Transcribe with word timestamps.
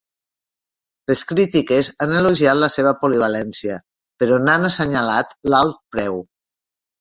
Les 1.09 1.19
crítiques 1.31 1.89
han 2.05 2.13
elogiat 2.21 2.59
la 2.61 2.69
seva 2.77 2.93
polivalència 3.03 3.77
però 4.25 4.41
n'han 4.47 4.67
assenyalat 4.71 5.37
l'alt 5.57 5.79
preu. 5.97 6.19